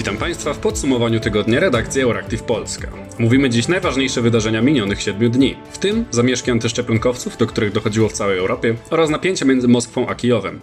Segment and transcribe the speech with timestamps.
[0.00, 2.88] Witam Państwa w podsumowaniu tygodnia redakcji Euractiv Polska.
[3.18, 8.12] Mówimy dziś najważniejsze wydarzenia minionych 7 dni, w tym zamieszki antyszczepionkowców, do których dochodziło w
[8.12, 10.60] całej Europie, oraz napięcie między Moskwą a Kijowem.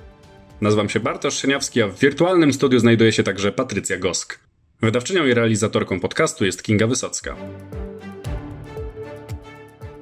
[0.61, 4.39] Nazywam się Bartosz Szyniawski, a w wirtualnym studiu znajduje się także Patrycja Gosk.
[4.81, 7.35] Wydawczynią i realizatorką podcastu jest Kinga Wysocka.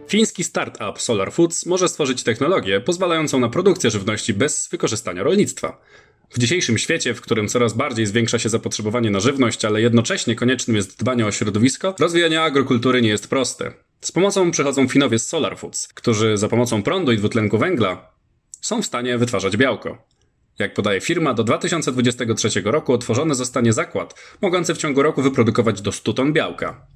[0.08, 5.82] Fiński startup Solar Foods może stworzyć technologię pozwalającą na produkcję żywności bez wykorzystania rolnictwa.
[6.30, 10.76] W dzisiejszym świecie, w którym coraz bardziej zwiększa się zapotrzebowanie na żywność, ale jednocześnie koniecznym
[10.76, 13.74] jest dbanie o środowisko, rozwijanie agrokultury nie jest proste.
[14.02, 18.12] Z pomocą przychodzą Finowie z Solar Foods, którzy za pomocą prądu i dwutlenku węgla
[18.62, 20.08] są w stanie wytwarzać białko.
[20.60, 25.92] Jak podaje firma, do 2023 roku otworzony zostanie zakład, mogący w ciągu roku wyprodukować do
[25.92, 26.88] 100 ton białka.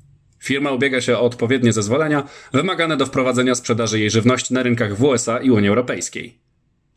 [0.43, 2.23] Firma ubiega się o odpowiednie zezwolenia
[2.53, 6.39] wymagane do wprowadzenia sprzedaży jej żywności na rynkach w USA i Unii Europejskiej.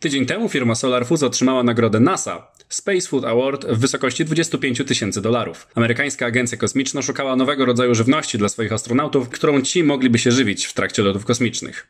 [0.02, 5.23] Tydzień temu firma Solar Foods otrzymała nagrodę NASA Space Food Award w wysokości 25 tysięcy
[5.23, 5.66] dolarów.
[5.74, 10.66] Amerykańska agencja kosmiczna szukała nowego rodzaju żywności dla swoich astronautów, którą ci mogliby się żywić
[10.66, 11.87] w trakcie lotów kosmicznych.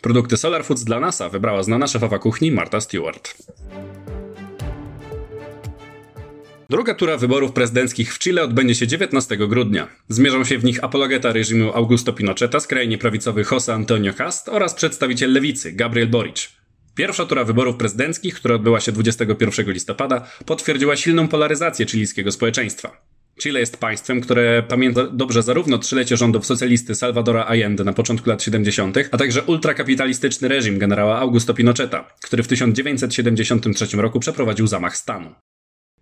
[0.00, 3.34] Produkty Solar Foods dla NASA wybrała znana szefowa kuchni Marta Stewart.
[6.72, 9.88] Druga tura wyborów prezydenckich w Chile odbędzie się 19 grudnia.
[10.08, 15.32] Zmierzą się w nich apologeta reżimu Augusto Pinocheta, skrajnie prawicowy José Antonio Cast oraz przedstawiciel
[15.32, 16.48] lewicy Gabriel Boric.
[16.94, 23.06] Pierwsza tura wyborów prezydenckich, która odbyła się 21 listopada, potwierdziła silną polaryzację chilijskiego społeczeństwa.
[23.40, 28.42] Chile jest państwem, które pamięta dobrze zarówno trzylecie rządów socjalisty Salvadora Allende na początku lat
[28.42, 35.34] 70., a także ultrakapitalistyczny reżim generała Augusto Pinocheta, który w 1973 roku przeprowadził zamach stanu.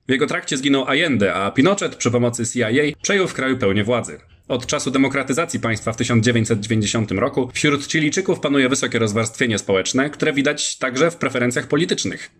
[0.09, 2.69] W jego trakcie zginął Allende, a Pinochet przy pomocy CIA
[3.03, 4.21] przejął w kraju pełnię władzy.
[4.49, 10.79] Od czasu demokratyzacji państwa w 1990 roku wśród Chilijczyków panuje wysokie rozwarstwienie społeczne, które widać
[10.79, 12.31] także w preferencjach politycznych.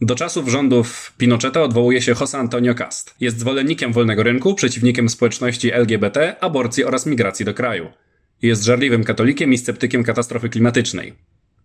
[0.00, 3.14] Do czasów rządów Pinocheta odwołuje się José Antonio Cast.
[3.20, 7.88] Jest zwolennikiem wolnego rynku, przeciwnikiem społeczności LGBT, aborcji oraz migracji do kraju.
[8.42, 11.12] Jest żarliwym katolikiem i sceptykiem katastrofy klimatycznej.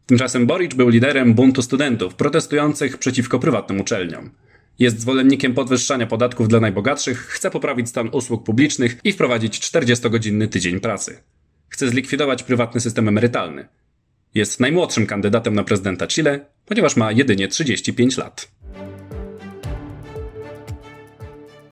[0.05, 4.29] Tymczasem Boric był liderem buntu studentów protestujących przeciwko prywatnym uczelniom.
[4.79, 10.79] Jest zwolennikiem podwyższania podatków dla najbogatszych, chce poprawić stan usług publicznych i wprowadzić 40-godzinny tydzień
[10.79, 11.17] pracy.
[11.69, 13.67] Chce zlikwidować prywatny system emerytalny.
[14.35, 18.51] Jest najmłodszym kandydatem na prezydenta Chile, ponieważ ma jedynie 35 lat.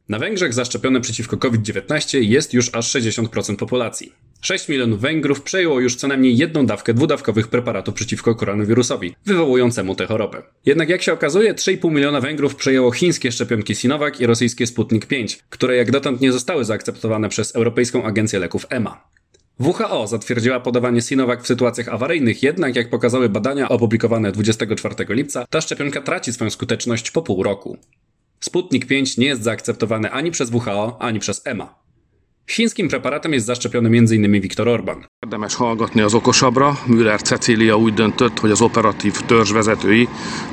[0.09, 4.13] Na Węgrzech zaszczepione przeciwko COVID-19 jest już aż 60% populacji.
[4.43, 10.05] 6 milionów Węgrów przejęło już co najmniej jedną dawkę dwudawkowych preparatów przeciwko koronawirusowi, wywołującemu tę
[10.05, 10.41] chorobę.
[10.65, 15.39] Jednak jak się okazuje, 3,5 miliona Węgrów przejęło chińskie szczepionki Sinovac i rosyjskie Sputnik 5,
[15.49, 19.03] które jak dotąd nie zostały zaakceptowane przez Europejską Agencję Leków EMA.
[19.59, 25.61] WHO zatwierdziła podawanie Sinovac w sytuacjach awaryjnych, jednak jak pokazały badania opublikowane 24 lipca, ta
[25.61, 27.77] szczepionka traci swoją skuteczność po pół roku.
[28.39, 31.82] Sputnik 5 nie jest zaakceptowany ani przez WHO, ani przez EMA.
[32.45, 34.41] Chińskim preparatem jest zaszczepiony m.in.
[34.41, 35.05] Viktor Orban.
[35.25, 36.77] Érdemes hallgatni az okosabbra.
[36.87, 40.07] Müller Cecília úgy döntött, hogy az operatív törzs vezetői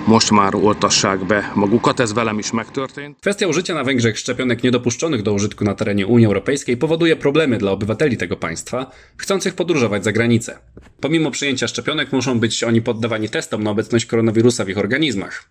[0.07, 2.01] most már oltassák be magukat.
[2.01, 3.17] Ez velem is megtörtént.
[3.21, 7.71] Kwestia użycia na Węgrzech szczepionek niedopuszczonych do użytku na terenie Unii Europejskiej powoduje problemy dla
[7.71, 10.59] obywateli tego państwa, chcących podróżować za granicę.
[11.01, 15.51] Pomimo przyjęcia szczepionek muszą być oni poddawani testom na obecność koronawirusa w ich organizmach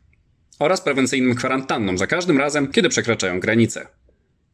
[0.59, 3.87] oraz prewencyjnym kwarantannom za każdym razem, kiedy przekraczają granicę.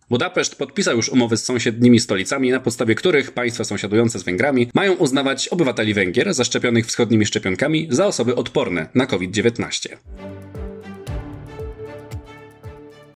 [0.09, 4.93] Budapeszt podpisał już umowy z sąsiednimi stolicami, na podstawie których państwa sąsiadujące z Węgrami mają
[4.93, 9.89] uznawać obywateli Węgier zaszczepionych wschodnimi szczepionkami za osoby odporne na COVID-19.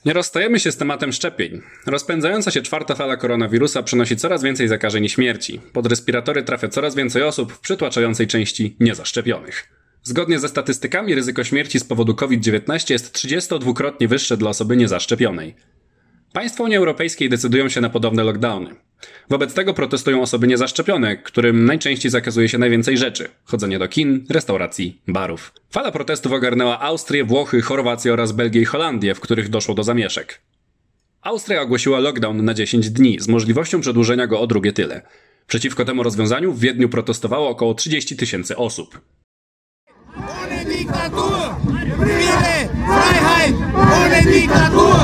[0.05, 1.61] Nie rozstajemy się z tematem szczepień.
[1.87, 5.61] Rozpędzająca się czwarta fala koronawirusa przynosi coraz więcej zakażeń i śmierci.
[5.73, 9.69] Pod respiratory trafia coraz więcej osób w przytłaczającej części niezaszczepionych.
[10.03, 15.55] Zgodnie ze statystykami ryzyko śmierci z powodu COVID-19 jest 32-krotnie wyższe dla osoby niezaszczepionej.
[16.39, 18.71] Państwa Unii Europejskiej decydują się na podobne lockdowny.
[19.31, 25.03] Wobec tego protestują osoby niezaszczepione, którym najczęściej zakazuje się najwięcej rzeczy: chodzenie do kin, restauracji,
[25.09, 25.53] barów.
[25.71, 30.41] Fala protestów ogarnęła Austrię, Włochy, Chorwację oraz Belgię i Holandię, w których doszło do zamieszek.
[31.23, 35.03] Austria ogłosiła lockdown na 10 dni z możliwością przedłużenia go o drugie tyle.
[35.47, 39.01] Przeciwko temu rozwiązaniu w Wiedniu protestowało około 30 tysięcy osób.
[40.17, 41.55] Ohne Diktatur!
[41.97, 43.55] Freiheit!
[43.75, 44.98] Ohne Diktatur!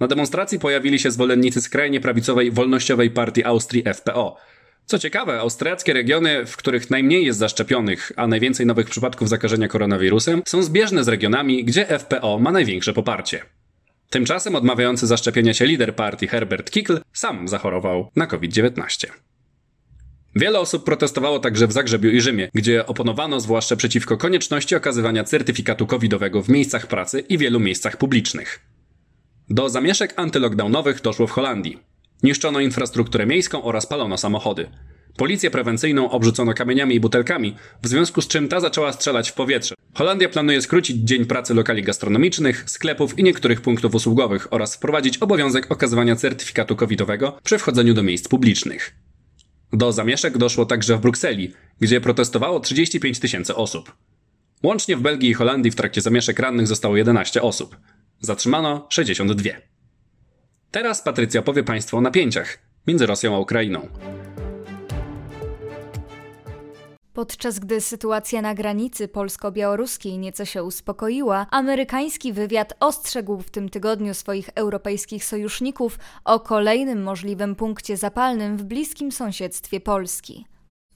[0.00, 4.36] Na demonstracji pojawili się zwolennicy skrajnie prawicowej wolnościowej partii Austrii FPO.
[4.86, 10.42] Co ciekawe, austriackie regiony, w których najmniej jest zaszczepionych, a najwięcej nowych przypadków zakażenia koronawirusem,
[10.46, 13.42] są zbieżne z regionami, gdzie FPO ma największe poparcie.
[14.10, 19.06] Tymczasem odmawiający zaszczepienia się lider partii Herbert Kickl sam zachorował na COVID-19.
[20.36, 25.86] Wiele osób protestowało także w Zagrzebiu i Rzymie, gdzie oponowano zwłaszcza przeciwko konieczności okazywania certyfikatu
[25.86, 28.60] covidowego w miejscach pracy i wielu miejscach publicznych.
[29.50, 31.78] Do zamieszek antylockdownowych doszło w Holandii.
[32.22, 34.70] Niszczono infrastrukturę miejską oraz palono samochody.
[35.16, 39.74] Policję prewencyjną obrzucono kamieniami i butelkami, w związku z czym ta zaczęła strzelać w powietrze.
[39.94, 45.72] Holandia planuje skrócić dzień pracy lokali gastronomicznych, sklepów i niektórych punktów usługowych oraz wprowadzić obowiązek
[45.72, 49.03] okazywania certyfikatu covidowego przy wchodzeniu do miejsc publicznych.
[49.72, 53.96] Do zamieszek doszło także w Brukseli, gdzie protestowało 35 tysięcy osób.
[54.62, 57.76] Łącznie w Belgii i Holandii w trakcie zamieszek rannych zostało 11 osób.
[58.20, 59.50] Zatrzymano 62.
[60.70, 63.88] Teraz Patrycja powie Państwu o napięciach między Rosją a Ukrainą.
[67.14, 74.14] Podczas gdy sytuacja na granicy polsko-białoruskiej nieco się uspokoiła, amerykański wywiad ostrzegł w tym tygodniu
[74.14, 80.46] swoich europejskich sojuszników o kolejnym możliwym punkcie zapalnym w bliskim sąsiedztwie Polski.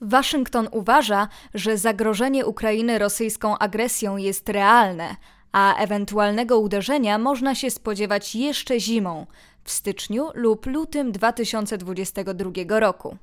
[0.01, 5.15] Waszyngton uważa, że zagrożenie Ukrainy rosyjską agresją jest realne,
[5.51, 9.25] a ewentualnego uderzenia można się spodziewać jeszcze zimą,
[9.63, 13.17] w styczniu lub lutym 2022 roku.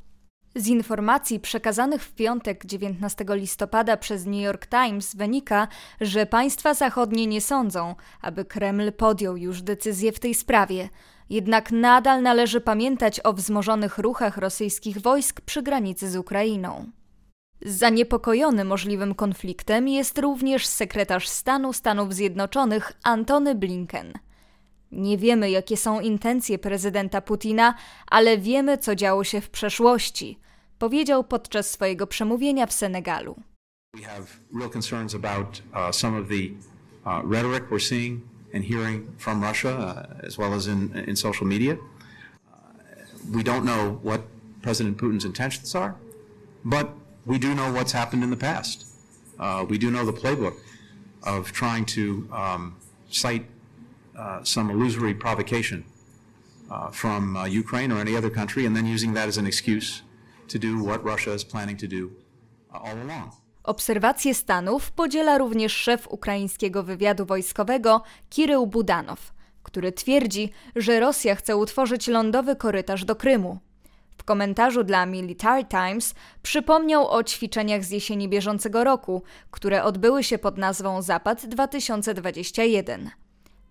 [0.56, 5.68] Z informacji przekazanych w piątek 19 listopada przez New York Times wynika,
[6.00, 10.88] że państwa zachodnie nie sądzą, aby Kreml podjął już decyzję w tej sprawie.
[11.30, 16.86] Jednak nadal należy pamiętać o wzmożonych ruchach rosyjskich wojsk przy granicy z Ukrainą.
[17.62, 24.12] Zaniepokojony możliwym konfliktem jest również sekretarz stanu Stanów Zjednoczonych Antony Blinken.
[24.96, 27.74] Nie wiemy, jakie są intencje prezydenta Putina,
[28.06, 30.38] ale wiemy, co działo się w przeszłości,
[30.78, 33.36] powiedział podczas swojego przemówienia w Senegalu.
[33.94, 34.26] We have
[34.58, 36.50] real concerns about uh, some of the
[37.04, 38.20] uh, rhetoric we're seeing
[38.54, 41.74] and hearing from Russia, uh, as well as in, in social media.
[41.74, 41.78] Uh,
[43.32, 44.20] we don't know what
[44.62, 45.94] President Putin's intentions are,
[46.64, 46.88] but
[47.26, 48.86] we do know what's happened in the past.
[49.38, 50.54] Uh, we do know the playbook
[51.22, 52.76] of trying to um,
[53.10, 53.46] cite
[54.18, 55.82] uh, some illusory provocation
[56.70, 60.02] uh, from uh, Ukraine or any other country, and then using that as an excuse
[60.48, 62.10] to do what Russia is planning to do
[62.72, 63.30] uh, all along.
[63.64, 69.32] Obserwacje Stanów podziela również szef ukraińskiego wywiadu wojskowego Kirył Budanow,
[69.62, 73.58] który twierdzi, że Rosja chce utworzyć lądowy korytarz do Krymu.
[74.18, 80.38] W komentarzu dla Military Times przypomniał o ćwiczeniach z jesieni bieżącego roku, które odbyły się
[80.38, 83.10] pod nazwą Zapad 2021.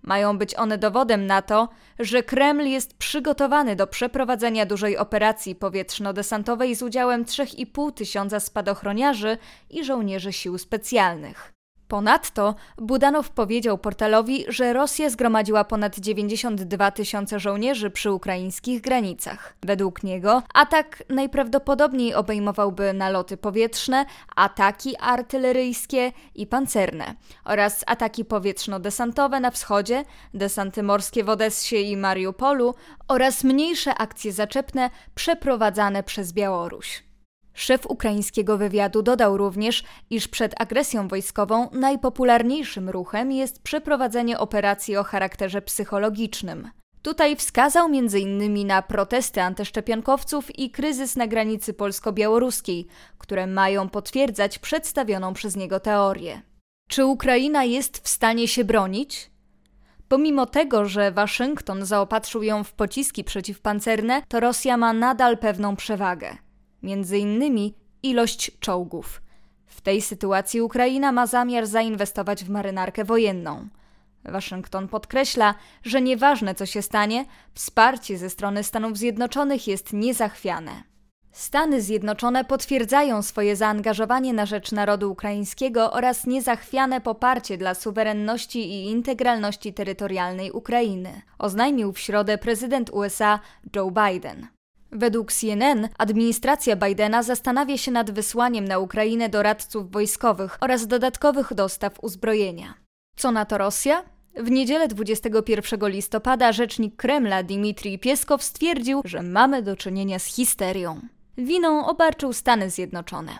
[0.06, 1.70] Mają być one dowodem na to,
[2.00, 9.38] że Kreml jest przygotowany do przeprowadzenia dużej operacji powietrzno-desantowej z udziałem 3,5 tysiąca spadochroniarzy
[9.70, 11.55] i żołnierzy sił specjalnych.
[11.88, 19.56] Ponadto Budanow powiedział portalowi, że Rosja zgromadziła ponad 92 tysiące żołnierzy przy ukraińskich granicach.
[19.64, 24.06] Według niego atak najprawdopodobniej obejmowałby naloty powietrzne,
[24.36, 27.16] ataki artyleryjskie i pancerne
[27.46, 30.04] oraz ataki powietrzno-desantowe na wschodzie,
[30.34, 32.76] desanty morskie w Odessie i Mariupolu
[33.08, 37.04] oraz mniejsze akcje zaczepne przeprowadzane przez Białoruś.
[37.56, 45.04] Szef ukraińskiego wywiadu dodał również, iż przed agresją wojskową najpopularniejszym ruchem jest przeprowadzenie operacji o
[45.04, 46.70] charakterze psychologicznym.
[47.02, 48.68] Tutaj wskazał m.in.
[48.68, 52.88] na protesty antyszczepionkowców i kryzys na granicy polsko-białoruskiej,
[53.18, 56.42] które mają potwierdzać przedstawioną przez niego teorię.
[56.88, 59.32] Czy Ukraina jest w stanie się bronić?
[60.08, 66.45] Pomimo tego, że Waszyngton zaopatrzył ją w pociski przeciwpancerne, to Rosja ma nadal pewną przewagę
[66.86, 67.74] między innymi
[68.04, 69.22] ilość czołgów.
[69.66, 73.68] W tej sytuacji Ukraina ma zamiar zainwestować w marynarkę wojenną.
[74.24, 80.72] Waszyngton podkreśla, że nieważne co się stanie, wsparcie ze strony Stanów Zjednoczonych jest niezachwiane.
[81.32, 88.92] Stany Zjednoczone potwierdzają swoje zaangażowanie na rzecz narodu ukraińskiego oraz niezachwiane poparcie dla suwerenności i
[88.92, 93.40] integralności terytorialnej Ukrainy, oznajmił w środę prezydent USA
[93.76, 94.55] Joe Biden.
[94.96, 101.94] Według CNN administracja Bidena zastanawia się nad wysłaniem na Ukrainę doradców wojskowych oraz dodatkowych dostaw
[102.02, 102.74] uzbrojenia.
[103.18, 104.04] Co na to Rosja?
[104.36, 111.00] W niedzielę 21 listopada rzecznik Kremla Dmitrij Pieskow stwierdził, że mamy do czynienia z histerią.
[111.38, 113.32] Winą obarczył Stany Zjednoczone.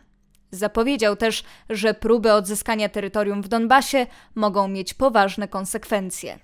[0.52, 6.40] Zapowiedział też, że próby odzyskania terytorium w Donbasie mogą mieć poważne konsekwencje.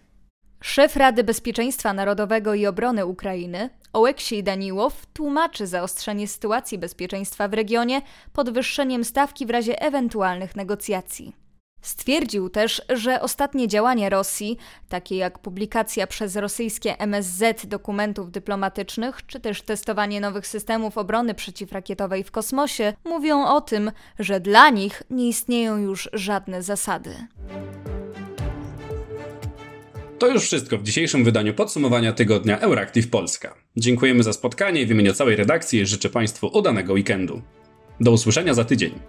[0.64, 8.02] Szef Rady Bezpieczeństwa Narodowego i Obrony Ukrainy, Oleksiej Daniłow, tłumaczy zaostrzenie sytuacji bezpieczeństwa w regionie
[8.34, 11.34] podwyższeniem stawki w razie ewentualnych negocjacji.
[11.82, 14.58] Stwierdził też, że ostatnie działania Rosji,
[14.90, 22.24] takie jak publikacja przez rosyjskie MSZ dokumentów dyplomatycznych, czy też testowanie nowych systemów obrony przeciwrakietowej
[22.24, 27.16] w kosmosie, mówią o tym, że dla nich nie istnieją już żadne zasady.
[30.20, 33.61] To już wszystko w dzisiejszym wydaniu podsumowania tygodnia Euractiv Polska.
[33.78, 37.42] Dziękujemy za spotkanie i w imieniu całej redakcji życzę Państwu udanego weekendu.
[38.00, 39.00] Do usłyszenia za tydzień.